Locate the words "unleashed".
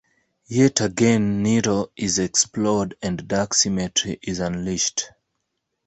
4.39-5.11